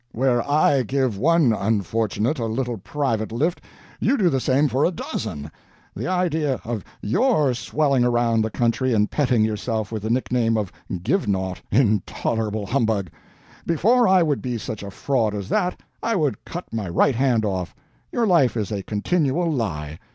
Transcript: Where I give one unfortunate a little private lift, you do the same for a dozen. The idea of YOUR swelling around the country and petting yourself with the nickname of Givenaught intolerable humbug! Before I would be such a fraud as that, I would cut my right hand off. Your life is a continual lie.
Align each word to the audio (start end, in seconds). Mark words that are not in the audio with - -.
Where 0.13 0.41
I 0.49 0.81
give 0.81 1.19
one 1.19 1.53
unfortunate 1.53 2.39
a 2.39 2.47
little 2.47 2.77
private 2.79 3.31
lift, 3.31 3.61
you 3.99 4.17
do 4.17 4.29
the 4.31 4.39
same 4.39 4.67
for 4.67 4.83
a 4.83 4.89
dozen. 4.89 5.51
The 5.95 6.07
idea 6.07 6.59
of 6.63 6.83
YOUR 7.03 7.53
swelling 7.53 8.03
around 8.03 8.41
the 8.41 8.49
country 8.49 8.95
and 8.95 9.11
petting 9.11 9.45
yourself 9.45 9.91
with 9.91 10.01
the 10.01 10.09
nickname 10.09 10.57
of 10.57 10.71
Givenaught 10.91 11.61
intolerable 11.69 12.65
humbug! 12.65 13.11
Before 13.67 14.07
I 14.07 14.23
would 14.23 14.41
be 14.41 14.57
such 14.57 14.81
a 14.81 14.89
fraud 14.89 15.35
as 15.35 15.49
that, 15.49 15.79
I 16.01 16.15
would 16.15 16.45
cut 16.45 16.73
my 16.73 16.89
right 16.89 17.13
hand 17.13 17.45
off. 17.45 17.75
Your 18.11 18.25
life 18.25 18.57
is 18.57 18.71
a 18.71 18.81
continual 18.81 19.51
lie. 19.51 19.99